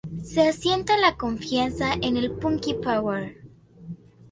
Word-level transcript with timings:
Se 0.23 0.41
asienta 0.49 0.97
la 0.97 1.15
confianza 1.15 1.93
en 1.93 2.17
el 2.17 2.31
"Punky 2.31 2.73
Power! 2.73 3.37